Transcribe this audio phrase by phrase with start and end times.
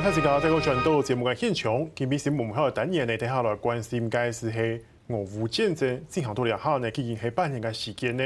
[0.00, 1.88] 欢迎大家再个转到节目嘅现场。
[1.94, 8.24] 今日节目后嘅单元呢，睇下来关心嘅是系俄乌战争进行多了后呢，已经系半年嘅时间呢。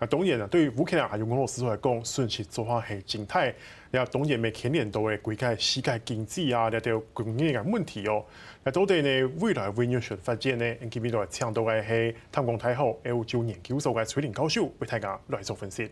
[0.00, 3.54] 啊，当然啊，对于乌克兰还有俄罗斯来讲，顺其自然系静态。
[3.92, 8.24] 啊，当然每牵连到嘅国家世界经济啊，呢啲供应嘅问题哦。
[8.64, 10.74] 那，到底呢未来会如何发展呢？
[10.90, 15.88] 今日来请到嘅系淡江大学 L 九研究所嘅崔玲教授为大家来做分析。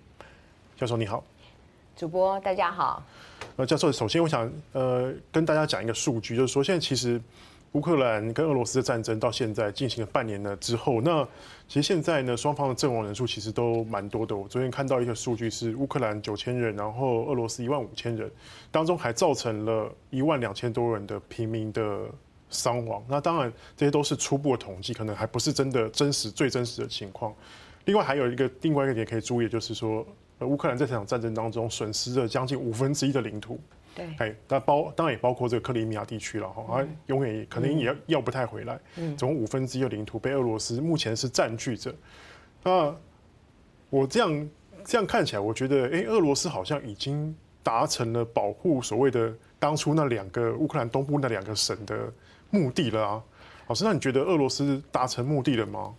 [0.77, 1.25] 教授你好。
[1.97, 3.03] 主播大家好。
[3.57, 7.21] 呃，教授，首先我想呃跟大家讲一个数据，就是说现在其实
[7.73, 11.23] 乌克兰跟俄罗斯的战争到现在进行了半年了之后，那
[11.69, 14.35] 其实现在呢双方的阵亡人数其实都蛮多的。
[14.35, 18.31] 我昨天看到一个数据是乌克兰九千人，然后俄罗斯一万五千人，
[18.71, 22.01] 当中还造成了一万两千多人的平民的
[22.49, 23.05] 伤亡。
[23.07, 27.35] 那当然这些都是初步的统计，可能还不是真的真实最真实的情况。
[27.85, 30.07] 另外还有一个另外一个点可以注意，就是说。
[30.47, 33.59] 乌克兰在这场战争当中损失了将近五分之一的领土，
[33.95, 41.95] 对，哎，那包当然也包括这个克里米亚地区了哈，啊，永远可能也要不太回来，嗯，总共五分之一的领土被俄罗斯目前是占据着。
[42.63, 42.95] 那
[43.91, 44.51] 我这样
[44.85, 52.13] 这样看起来，我觉得，哎，俄罗斯好像已经达成了保护所谓的当初那两个乌克兰东部那两个省的
[52.51, 53.23] 目的了啊。
[53.69, 55.95] 老师，那你觉得俄罗斯达成目的了吗？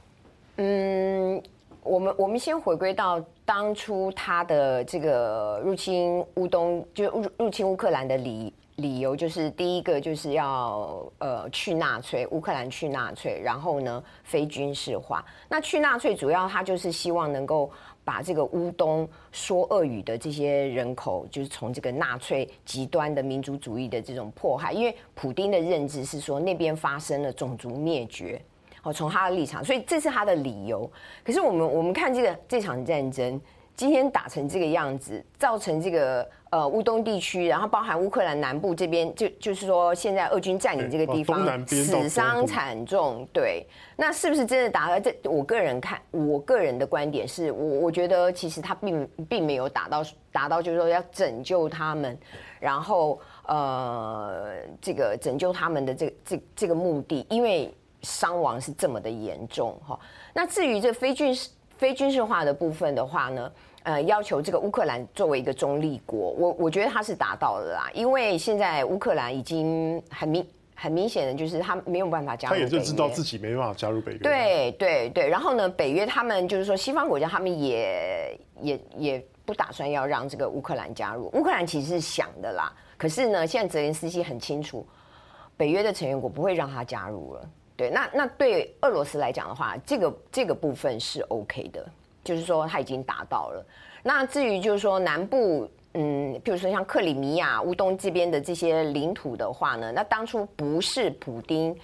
[0.58, 1.42] 嗯。
[1.84, 15.24] 我们我们先回归到当初他的这个入侵乌东，就入入侵乌克兰的理理由，就是第一个就是要呃去纳粹，乌克兰去纳粹，然后呢非军事化。
[15.50, 17.70] 那去纳粹主要他就是希望能够
[18.04, 28.42] 把这个乌东说俄语的这些人口，就是从这个纳粹极端的民族主义的这种迫害，因为普丁的认知是说那边发生了种族灭绝。
[28.84, 30.90] 哦，从他的立场，所以这是他的理由。
[31.24, 33.40] 可是我们我们看这个这场战争，
[33.76, 43.26] 今天打成这个样子，造成这个呃乌东地区，然后包含乌克兰南部这边，就就是说现在俄军占领这个地方，死伤惨重。
[43.32, 43.66] 对，
[43.96, 45.00] 那是不是真的打到？
[45.00, 52.18] 这我个人看，我个人的观点是我我觉得其实他并并没有打到打到，就是说要拯救他们，
[52.60, 57.74] 然后呃这个拯救他们的这个这这个目的，因为。
[58.04, 60.00] 伤亡是这么的严重哈，
[60.34, 63.52] 那至于这非军事非军事化的部分的话呢，
[63.84, 84.86] 呃，要求这个乌克兰作为一个中立国，我我觉得他是达到了啦，因为现在乌克兰已经很明很明显的就是他没有办法加入，他也就知道自己没办法加入北约，对对对，然后呢，北约他们就是说西方国家他们也也也不打算要让这个乌克兰加入，乌克兰其实是想的啦，可是呢，现在泽连斯基很清楚，
[85.56, 87.50] 北约的成员国不会让他加入了。
[87.76, 91.86] 对，那那对俄罗斯来讲的话，这个这个部分是 OK 的，
[92.24, 93.66] 就是说他已经达到了。
[94.04, 101.76] 那至于就是说南部，嗯，比如说像克里米亚、乌东这边的这些领土的话呢，那当初不是普丁。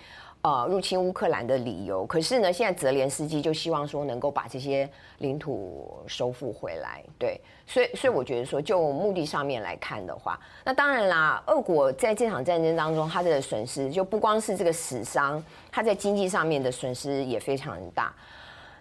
[0.41, 18.13] 呃，入侵乌克兰的理由，可是呢，现在泽连斯基就希望说能够把这些领土收复回来，对，所以所以我觉得说，就目的上面来看的话，那当然啦，俄国在这场战争当中，他的损失就不光是这个死伤，他在经济上面的损失也非常大。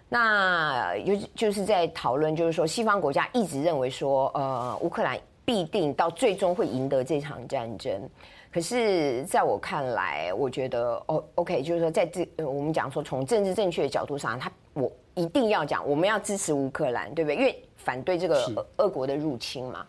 [0.07, 8.09] 那就就是在讨论，就是说西方国家一直认为说，呃，乌克兰必定到最终会赢得这场战争。
[8.51, 17.35] 可是，在我看来，我觉得哦，OK，就是说，在这我们讲说，从政治正确的角度上，他我一定要讲，我们要支持乌克兰，对不对？
[17.35, 19.85] 因为反对这个俄俄国的入侵嘛，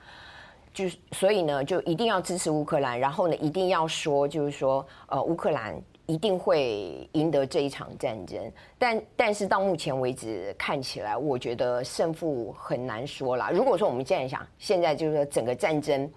[0.75, 8.39] 就是所以呢，就一定要支持乌克兰，然后呢，一定要说，就是说，呃，乌克兰一定会赢得这一场战争。
[8.79, 13.51] 但但是到目前为止，看起来，我觉得胜负很难说啦。
[13.51, 16.11] 如果说我们现在想，现在就是说整个战争。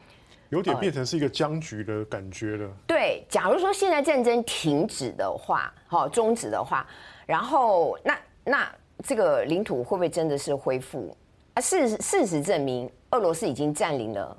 [0.53, 2.69] 有点变成是一个僵局的感觉了。
[2.85, 6.87] 对，假如说现在战争停止的话，好，终止的话，
[7.25, 11.15] 然后那那这个领土会不会真的是恢复？
[11.55, 14.37] 啊，事实事实证明，俄罗斯已经占领了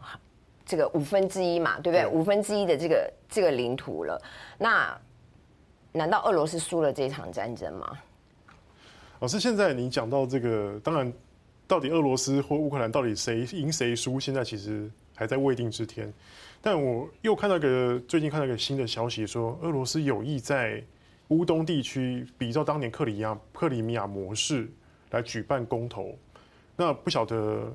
[0.65, 2.07] 这个五分之一嘛，对不对？
[2.07, 4.21] 五分之一的这个这个领土了。
[4.57, 4.97] 那
[5.91, 7.99] 难道俄罗斯输了这场战争吗？
[9.19, 11.13] 老师，现在你讲到这个，当然，
[11.67, 14.21] 到底俄罗斯或乌克兰到底谁赢谁输？
[14.21, 14.89] 现在其实。
[15.15, 16.13] 还在未定之天，
[16.61, 20.83] 但我又看到个最近看到个新的消息，说俄罗斯有意在
[21.29, 24.69] 乌东地区比照当年克里亚克里米亚模式
[25.11, 26.17] 来举办公投。
[26.77, 27.73] 那不晓得，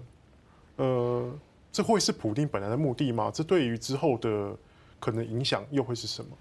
[0.75, 1.33] 呃，
[1.71, 3.31] 这会是普丁本来的目的吗？
[3.33, 4.55] 这对于之后的
[4.99, 6.31] 可能影响又会是什么？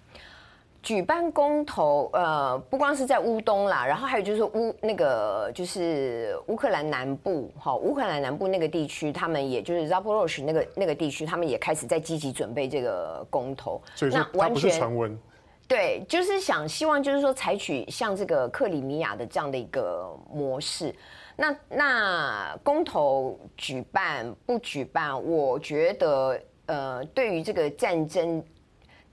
[0.80, 13.82] 举办公投，呃，不光是在乌东啦，然后还有就是乌那个就是乌克兰南部，哈，乌克兰南部那个地区，他们也就是 Zaporozhye 那个那个地区，他们也开始在积极准备这个公投。
[13.96, 15.19] 所以说，它不是传闻。
[15.66, 20.94] 对，就是想希望就是说采取像这个克里米亚的这样的一个模式。
[21.36, 28.42] 那那公投举办不举办，我觉得呃，对于这个战争。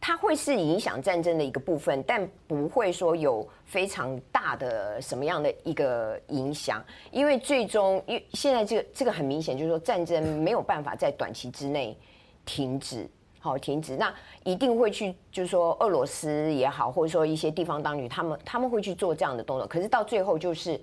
[0.08, 11.98] 它会是影响战争的一个部分，但不会说有非常大的什么样的一个影响，因为最终，因为现在这个这个很明显就是说战争没有办法在短期之内
[12.46, 13.10] 停止，
[13.40, 14.14] 好停止，那
[14.44, 20.80] 一定会去就是说俄罗斯也好，或者说一些地方当局，他们他们会去做这样的动作，可是到最后就是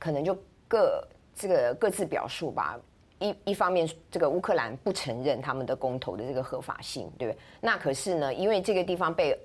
[0.00, 2.76] 可能就各这个各自表述吧。
[3.18, 7.38] 一一方面，这个乌克兰不承认他们的公投的这个合法性，对不对？
[7.60, 9.38] 那可是呢，因为这个地方被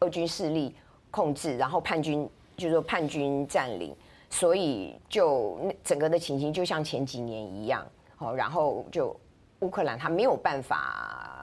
[0.00, 0.74] 俄军势力
[1.10, 3.94] 控制，然后叛军就是说叛军占领，
[4.28, 7.86] 所以就整个的情形就像前几年一样，
[8.16, 9.14] 好，然后就
[9.60, 11.39] 乌克兰他没有办法。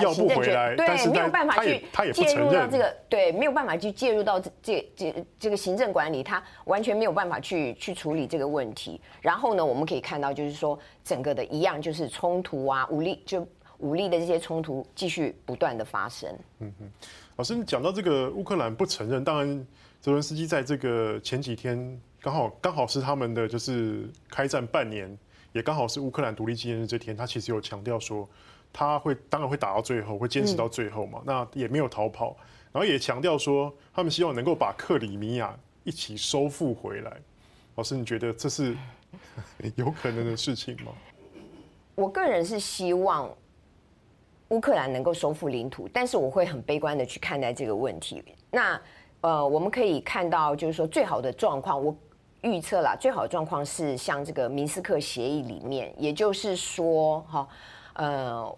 [0.00, 9.00] 要不回来，对，没有办法去介入到这个，对，没有办法去介入到这这这这个行政管理，他完全没有办法去去处理这个问题。
[9.20, 13.46] 然后呢，我们可以看到，就是说整个的一样，就是冲突啊，武力就
[13.78, 16.30] 武力的这些冲突继续不断的发生。
[16.60, 16.90] 嗯嗯，
[17.36, 19.66] 老师，你讲到这个乌克兰不承认，当然
[20.00, 25.18] 泽伦斯基在这个前几天刚好刚好是他们的就是开战半年，
[25.54, 28.28] 也刚好是乌克兰独立纪念日这天，他其实有强调说。
[28.76, 31.20] 他会当然会打到最后，会坚持到最后嘛。
[31.20, 32.36] 嗯、那也没有逃跑，
[32.72, 37.16] 然后也强调说，他们希望能够把克里米亚一起收复回来。
[37.76, 38.76] 老师，你觉得这是
[39.76, 40.90] 有可能的事情吗？
[41.94, 43.30] 我个人是希望
[44.48, 48.24] 乌克兰能够收复领土，但是我会很悲观的去看待这个问题。
[48.50, 48.80] 那
[49.20, 51.96] 呃，我们可以看到，就是说最好的状况，我
[52.44, 57.48] 预测啦最好的状况是像这个明斯克协议里面，也就是说，哈，
[57.94, 58.56] 呃。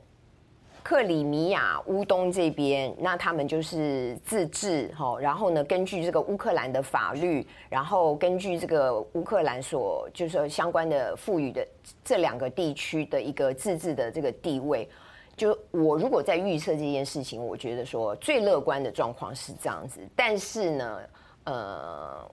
[0.88, 11.66] 克里米亚乌东这边，那他们就是自治哈，然后呢，根据这个乌克兰的法律，然后根据这个乌克兰所就是说相关的赋予的
[12.04, 14.88] 这两个地区的一个自治的这个地位，
[15.36, 21.00] 就我如果在预测这件事情，我觉得说最乐观的状况是这样子，但是呢，
[21.46, 22.30] 呃，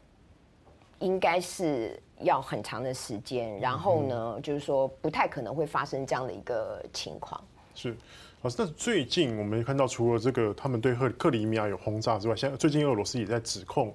[1.03, 7.39] 应该是要很长的时间，然后呢，就是说不太可能会发生这样的一个情况。
[7.75, 7.95] 是。
[8.41, 13.93] 老师，那最近我们看到，除了这个他们对克克里米亚有轰炸之外，现在最近俄罗斯也在指控，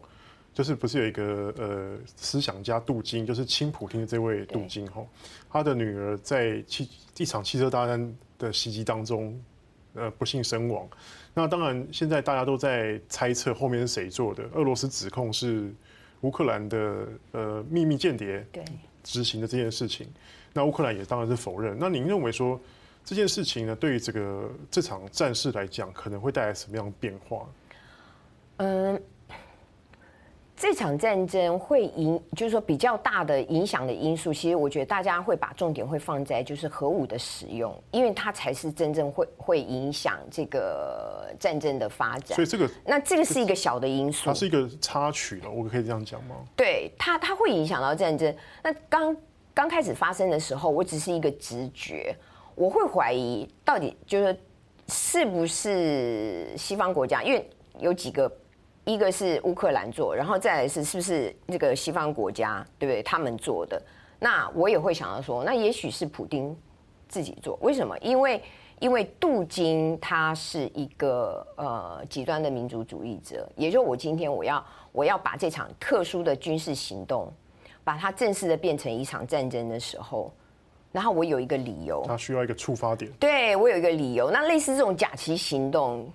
[0.55, 5.07] 就是不是有一个呃思想家杜金，就是亲普京的这位杜金吼，
[5.51, 6.89] 他的女儿在汽
[7.19, 9.39] 一场汽车大战的袭击当中，
[9.95, 10.89] 呃不幸身亡。
[11.35, 14.43] 那当然，现在大家都在猜测后面是谁做的。
[14.55, 15.71] 俄罗斯指控是
[16.21, 18.47] 乌克兰的呃秘密间谍
[19.03, 20.07] 执行的这件事情，
[20.53, 21.77] 那乌克兰也当然是否认。
[21.79, 22.61] 那您认为说？
[23.05, 27.49] 这件事情呢，对于这个这场战事来讲，可能会带来什么样的变化？
[28.59, 29.03] 嗯，
[30.59, 42.35] 这场战争会影，就是说比较大的影响的因素，其实我觉得大家会把重点会放在就是核武的使用，因为它才是真正会会影响这个战争的发展。
[42.35, 46.35] 所以这个，那这个是一个小的因素，它是一个插曲了，我可以这样讲吗？
[46.57, 48.35] 对，它它会影响到战争。
[48.65, 49.17] 那刚
[49.55, 52.13] 刚开始发生的时候，我只是一个直觉。
[52.57, 54.37] 我会怀疑，到底就是
[54.89, 57.23] 是不是西方国家？
[57.23, 58.29] 因为有几个，
[58.89, 63.03] 一个是乌克兰做，然后再来是是不是这个西方国家，对不对？
[63.03, 63.81] 他们做的。
[64.19, 66.57] 那我也会想到说，那也许是普丁
[67.07, 67.59] 自己做。
[67.61, 67.95] 为什么？
[67.99, 68.43] 因为
[68.79, 77.31] 因为杜金他是一个呃极端的民族主义者，也就我今天我要我要把这场特殊的军事行动，
[77.85, 80.33] 把它正式的变成一场战争的时候。
[80.91, 83.13] 然后我有一个理由，他需要一个触发点。
[83.21, 84.31] 对，我有一个理由。
[84.31, 86.11] 那类似这种假旗行动，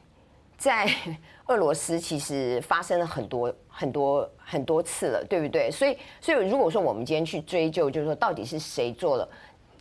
[0.64, 0.90] 在
[1.48, 5.70] 俄罗斯其实发生了很多很多很多次了，对不对？
[5.70, 9.28] 所以，所以如果说我们今天去追究，就是说到底是谁做了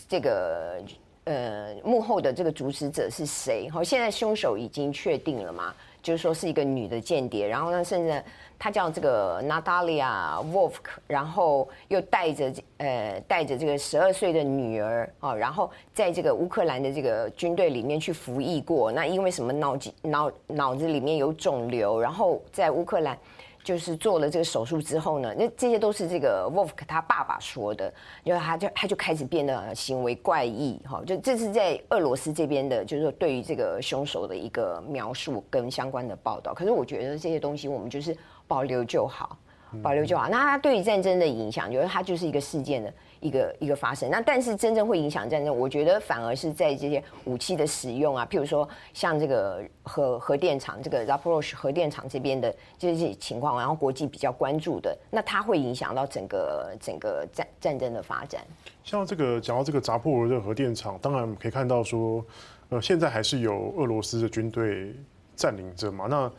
[0.08, 0.82] 这个
[1.22, 3.70] 呃幕后的这个主使者是谁？
[3.70, 5.72] 好，现在凶手已经确定了吗？
[6.02, 8.23] 就是说是一个女的间谍，然后呢，甚至
[8.59, 18.90] 她叫这个 Natalia Volk，然后又带着呃带着这个十二岁的女儿啊，然后在这个乌克兰的这个军队里面去服役过。
[18.90, 23.16] 那因为什么脑脑脑子里面有肿瘤，然后在乌克兰
[23.62, 27.92] 就是做了这个手术之后呢，那这些都是这个 Wolf 他爸爸说的，
[28.25, 36.52] 因为他就他就开始变得行为怪异哈，就这是在俄罗斯这边的，就是说对于这个凶手的一个描述跟相关的报道。
[36.52, 38.16] 可是我觉得这些东西我们就是
[38.49, 39.38] 保留就好，
[39.83, 40.28] 保留就好。
[40.28, 42.92] 那他对于战争的影响，就是他就是一个事件的。
[43.22, 58.44] 一个一个发生，那但是真正会影响战争，我觉得反而是在这些武器的使用啊，譬如说像这个核核电厂，这个 Zaporozhye 核电厂这边的这些情况，然后国际比较关注的，那它会影响到整个整个战战争的发展。
[58.82, 62.24] 像这个讲到这个扎波罗热核电厂，当然可以看到说，
[62.70, 64.92] 呃，现在还是有俄罗斯的军队
[65.36, 66.30] 占领着嘛，那。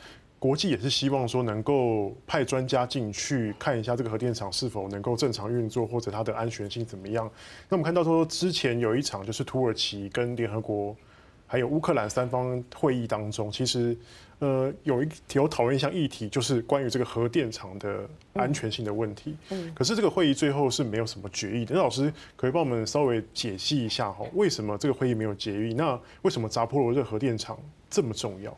[0.43, 7.31] 国际也是希望说能够派专家进去看一下这个核电厂是否能够正常运作，或者它的安全性怎么样。
[7.69, 10.93] 那我们看到说，之前有一场就是土耳其跟联合国
[11.47, 13.97] 还有乌克兰三方会议当中，其实
[14.39, 19.38] 呃有一有讨论一项议题，就是关于这个核电厂的安全性的问题。
[19.50, 19.71] 嗯。
[19.73, 21.73] 可是这个会议最后是没有什么决议的。
[21.73, 25.73] 那老师可以帮我们稍微解析一下哈，为什么这个会议没有决议？
[25.73, 27.57] 那为什么扎波罗热核电厂
[27.89, 28.53] 这么重要？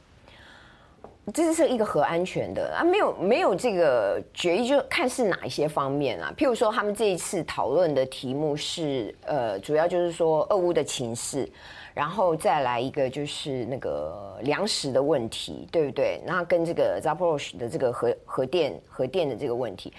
[1.34, 6.32] 这是一个核安全的啊，没有没有这个决议，就看是哪一些方面啊。
[6.38, 11.52] 譬如说，他们这一次讨论的题目是，呃，主要就是说俄乌的情势，
[11.96, 16.22] 然后再来一个就是那个粮食的问题，对不对？
[16.28, 19.92] 那跟这个 Zaporozhye 的这个核核电核电的这个问题，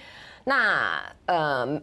[0.45, 1.81] 那呃，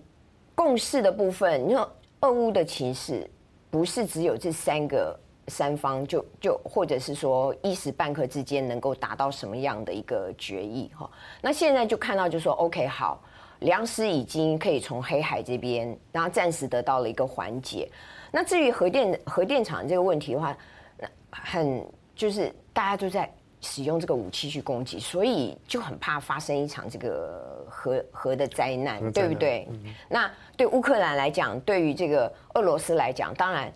[0.55, 3.29] 共识的部分，你说俄乌的情势
[3.71, 5.21] 不是只有这三个。
[5.49, 11.11] 三方就就或者是说一时半刻之间能够达到什么样的一个决议哈？
[11.43, 13.23] 那现在就看到就说 OK 好，
[13.59, 17.91] 粮食已经可以从黑海这边，然后暂时得到了一个缓解。
[18.31, 20.57] 那至于核电核电厂这个问题的话，
[20.99, 21.87] 那很
[22.17, 29.69] 就是大家都在使用这个武器去攻击，所以就很怕发生一场这个核核的灾难，对不对？
[29.71, 33.71] 嗯、那对乌克兰来讲，对于这个俄罗斯来讲，当然。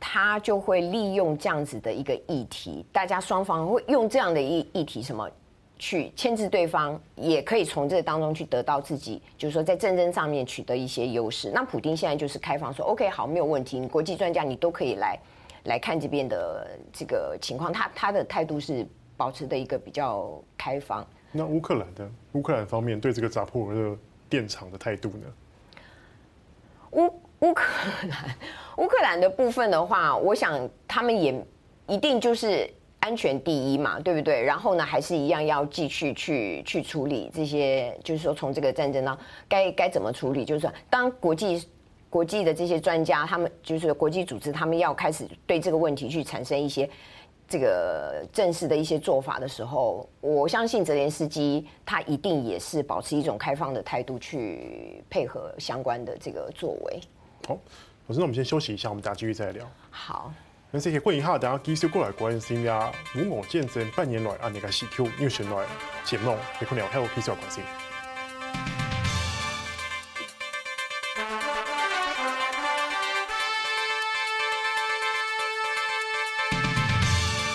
[0.00, 5.28] 他就会利用这样子的一个议题，大家双方会用这样的议议题什么
[5.78, 11.50] 去牵制对方，也可以从这当中去得到自己，就是说在战争上面取得一些优势。
[11.52, 15.18] 那普丁现在就是开放说，OK，好，没有问题，你国际专家你都可以来
[15.64, 17.72] 来看这边的这个情况。
[17.72, 18.86] 他他的态度是
[19.16, 21.06] 保持的一个比较开放。
[21.30, 23.96] 那乌克兰的乌克兰方面对这个扎波罗热
[24.28, 25.26] 电厂的态度呢？
[26.92, 27.64] 乌乌克
[28.08, 28.34] 兰。
[29.16, 31.32] 的部分的话，我想他们也
[31.86, 32.68] 一定就是
[33.00, 34.42] 安全第一嘛，对不对？
[34.42, 39.16] 然后呢，还是一样要继续去去处理这些，就是说从这个战争呢，
[39.48, 40.44] 该该怎么处理？
[40.44, 41.64] 就是说，当国际
[42.10, 46.88] 国际的这些专家，他们就是国际组织，他们要开始对这个问题去产生一些
[47.48, 57.00] 这个正式的一些做法的时候，我相信泽连斯基他一定也是保持一种开放的态度去配合相关的这个作为。
[57.46, 57.56] 好。
[58.08, 59.70] 老师，那我们先休息一下，我们等下继续再聊。
[59.90, 60.32] 好，
[60.70, 65.66] 那谢谢欢迎哈，等下继续过来关心呀，无我见证半年来啊那个 CQ 因为选来
[66.04, 67.62] 节目，你可能还有继续关心。